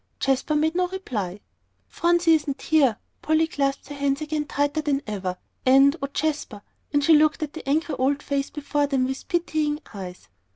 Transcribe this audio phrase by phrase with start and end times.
[0.19, 1.41] Jasper made no reply.
[1.87, 5.37] "Phronsie isn't here." Polly clasped her hands again tighter than ever.
[5.63, 9.79] "And, oh, Jasper!" and she looked at the angry old face before them with pitying
[9.93, 10.27] eyes.